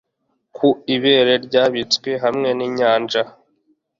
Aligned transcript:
ku 0.55 0.67
ibere 0.95 1.33
ryabitswe 1.45 2.09
hamwe 2.23 2.49
ninyanja 2.57 3.21